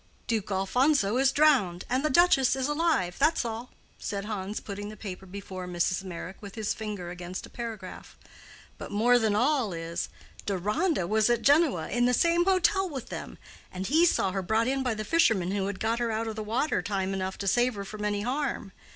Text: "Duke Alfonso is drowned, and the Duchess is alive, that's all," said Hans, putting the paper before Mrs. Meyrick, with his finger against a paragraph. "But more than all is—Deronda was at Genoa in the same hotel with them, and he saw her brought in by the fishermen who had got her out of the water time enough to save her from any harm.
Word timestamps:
"Duke 0.25 0.49
Alfonso 0.49 1.17
is 1.17 1.31
drowned, 1.31 1.85
and 1.87 2.03
the 2.03 2.09
Duchess 2.09 2.55
is 2.55 2.67
alive, 2.67 3.17
that's 3.19 3.45
all," 3.45 3.69
said 3.99 4.25
Hans, 4.25 4.59
putting 4.59 4.89
the 4.89 4.97
paper 4.97 5.27
before 5.27 5.67
Mrs. 5.67 6.03
Meyrick, 6.03 6.37
with 6.41 6.55
his 6.55 6.73
finger 6.73 7.11
against 7.11 7.45
a 7.45 7.51
paragraph. 7.51 8.17
"But 8.79 8.91
more 8.91 9.19
than 9.19 9.35
all 9.35 9.73
is—Deronda 9.73 11.05
was 11.05 11.29
at 11.29 11.43
Genoa 11.43 11.87
in 11.91 12.05
the 12.05 12.15
same 12.15 12.45
hotel 12.45 12.89
with 12.89 13.09
them, 13.09 13.37
and 13.71 13.85
he 13.85 14.03
saw 14.07 14.31
her 14.31 14.41
brought 14.41 14.67
in 14.67 14.81
by 14.81 14.95
the 14.95 15.05
fishermen 15.05 15.51
who 15.51 15.67
had 15.67 15.79
got 15.79 15.99
her 15.99 16.09
out 16.11 16.25
of 16.27 16.35
the 16.35 16.41
water 16.41 16.81
time 16.81 17.13
enough 17.13 17.37
to 17.37 17.47
save 17.47 17.75
her 17.75 17.85
from 17.85 18.03
any 18.03 18.21
harm. 18.21 18.71